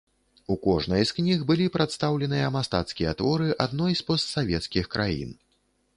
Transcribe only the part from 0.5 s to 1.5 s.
У кожнай з кніг